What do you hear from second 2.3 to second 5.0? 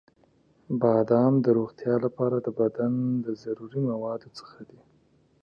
د بدن له ضروري موادو څخه دی.